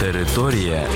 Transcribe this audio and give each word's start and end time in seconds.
Територія 0.00 0.86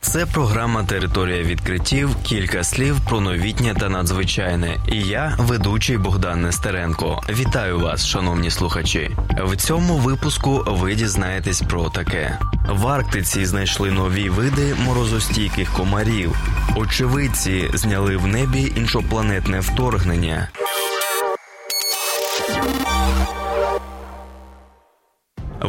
Це 0.00 0.26
програма 0.26 0.84
Територія 0.84 1.42
відкриттів. 1.42 2.16
Кілька 2.22 2.64
слів 2.64 3.00
про 3.08 3.20
новітнє 3.20 3.74
та 3.80 3.88
надзвичайне. 3.88 4.76
І 4.88 5.00
я, 5.00 5.36
ведучий 5.38 5.98
Богдан 5.98 6.42
Нестеренко. 6.42 7.22
Вітаю 7.28 7.80
вас, 7.80 8.06
шановні 8.06 8.50
слухачі. 8.50 9.10
В 9.44 9.56
цьому 9.56 9.96
випуску 9.96 10.64
ви 10.66 10.94
дізнаєтесь 10.94 11.62
про 11.62 11.90
таке: 11.90 12.38
в 12.68 12.86
Арктиці 12.86 13.46
знайшли 13.46 13.90
нові 13.90 14.28
види 14.28 14.74
морозостійких 14.84 15.72
комарів. 15.72 16.36
Очевидці 16.76 17.70
зняли 17.74 18.16
в 18.16 18.26
небі 18.26 18.72
іншопланетне 18.76 19.60
вторгнення. 19.60 20.48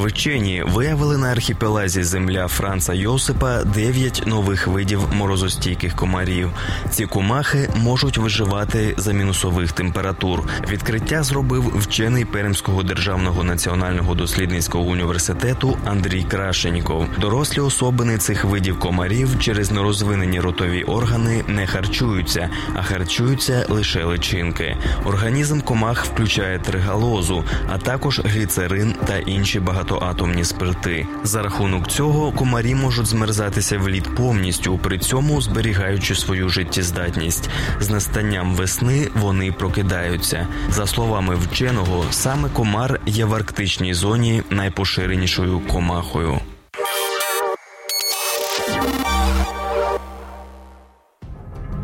Вчені 0.05 0.64
виявили 0.68 1.18
на 1.18 1.27
архіпелазі 1.32 2.04
земля 2.04 2.48
Франца 2.48 2.94
Йосипа 2.94 3.64
9 3.64 4.23
нових 4.26 4.68
видів 4.68 5.00
морозостійких 5.14 5.95
комарів. 5.95 6.52
Ці 6.90 7.05
комахи 7.05 7.70
можуть 7.76 8.18
виживати 8.18 8.94
за 8.98 9.14
мінусових 9.14 9.72
температур. 9.72 10.44
Відкриття 10.70 11.23
зробив 11.23 11.80
вчений 11.80 12.26
Пермського 12.26 12.84
державного 12.84 13.44
національного 13.44 14.16
дослідницького 14.16 14.84
університету 14.84 15.78
Андрій 15.86 16.23
Крашеніков. 16.23 17.06
Дорослі 17.22 17.62
особини 17.62 18.17
цих 18.17 18.45
видів 18.45 18.80
комарів 18.80 19.40
через 19.40 19.72
нерозвинені 19.72 20.40
ротові 20.40 20.84
органи 20.84 21.44
не 21.48 21.67
харчуються, 21.67 22.50
а 22.73 22.84
харчуються 22.84 23.66
лише 23.70 24.03
личинки. 24.03 24.78
Організм 25.06 25.62
комах 25.62 26.06
включає 26.06 26.59
тригалозу, 26.59 27.44
а 27.70 27.78
також 27.78 28.22
гліцерин 28.26 28.95
та 29.08 29.17
інші 29.17 29.59
багато 29.59 29.95
багатоатомні 29.96 30.46
спирти. 30.46 31.08
За 31.24 31.42
рахунок 31.42 31.88
цього 31.88 32.32
комарі 32.32 32.76
можуть 32.76 33.06
змерзатися 33.06 33.78
в 33.78 33.90
лід 33.90 34.16
повністю, 34.16 34.78
при 34.78 35.00
цьому 35.00 35.42
зберігаючи 35.42 36.16
свою 36.16 36.50
життєздатність. 36.50 37.50
З 37.80 37.90
настанням 37.90 38.56
весни 38.56 39.08
вони 39.16 39.52
прокидаються. 39.52 40.48
За 40.70 40.88
словами 40.88 41.36
вченого, 41.36 42.06
саме 42.12 42.50
комар 42.50 43.00
є 43.06 43.26
в 43.26 43.34
арктичній 43.34 43.94
зоні 43.94 44.44
найпоширенішою 44.50 45.60
комахою. 45.60 46.40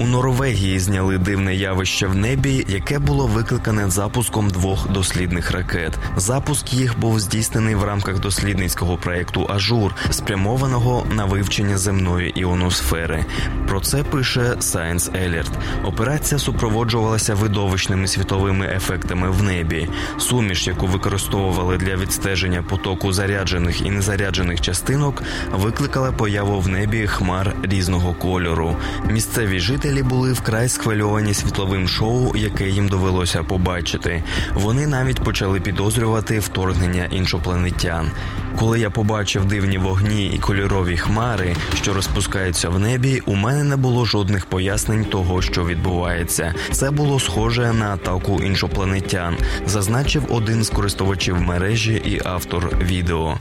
У 0.02 0.06
Норвегії 0.06 0.80
зняли 0.80 1.18
дивне 1.18 1.56
явище 1.56 2.08
в 2.08 2.16
небі, 2.16 2.66
яке 2.70 3.00
було 3.00 3.28
викликане 3.28 3.90
запуском 3.90 4.50
двох 4.50 4.92
дослідних 4.92 5.52
ракет. 5.52 5.94
Запуск 6.18 6.74
їх 6.74 7.00
був 7.00 7.20
здійснений 7.20 7.76
в 7.76 7.84
рамках 7.84 8.20
дослідницького 8.20 8.98
проєкту 8.98 9.48
Ажур, 9.50 9.96
спрямованого 10.10 11.06
на 11.16 11.26
вивчення 11.26 11.78
земної 11.78 12.40
іоносфери. 12.40 13.26
Про 13.68 13.80
це 13.80 14.04
пише 14.04 14.42
Science 14.42 15.12
Alert. 15.12 15.52
Операція 15.84 16.40
супроводжувалася 16.40 17.36
видовищними 17.36 18.08
світовими 18.08 18.66
ефектами 18.76 19.32
в 19.32 19.44
небі. 19.44 19.90
Суміш, 20.18 20.68
яку 20.68 20.88
використовували 20.88 21.78
для 21.78 21.96
відстеження 21.96 22.64
потоку 22.64 23.14
заряджених 23.14 23.82
і 23.82 23.92
незаряджених 23.92 24.62
частинок, 24.62 25.24
викликала 25.52 26.12
появу 26.12 26.60
в 26.60 26.68
небі 26.68 27.08
хмар 27.08 27.56
різного 27.64 28.14
кольору. 28.14 28.76
Місцеві 29.10 29.60
жителі 29.60 29.91
Жителі 29.92 30.10
були 30.10 30.34
вкрай 30.34 30.70
схвильовані 30.70 31.34
світловим 31.34 31.88
шоу, 31.88 32.36
яке 32.36 32.70
їм 32.70 32.88
довелося 32.88 33.44
побачити. 33.44 34.24
Вони 34.54 34.88
навіть 34.88 35.24
почали 35.24 35.60
підозрювати 35.60 36.40
вторгнення 36.40 37.06
іншопланетян. 37.12 38.12
Коли 38.60 38.80
я 38.80 38.90
побачив 38.90 39.46
дивні 39.46 39.78
вогні 39.78 40.28
і 40.28 40.40
кольорові 40.40 40.98
хмари, 40.98 41.56
що 41.76 41.94
розпускаються 41.94 42.70
в 42.70 42.80
небі, 42.80 43.22
у 43.26 43.36
мене 43.36 43.64
не 43.64 43.76
було 43.76 44.06
жодних 44.06 44.46
пояснень 44.46 45.06
того, 45.06 45.42
що 45.42 45.66
відбувається. 45.66 46.56
Це 46.72 46.92
було 46.92 47.20
схоже 47.20 47.74
на 47.74 47.94
атаку 47.94 48.42
іншопланетян, 48.44 49.38
зазначив 49.66 50.24
один 50.30 50.64
з 50.64 50.70
користувачів 50.70 51.42
мережі 51.42 52.02
і 52.06 52.22
автор 52.26 52.78
відео. 52.82 53.38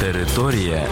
Територія 0.00 0.86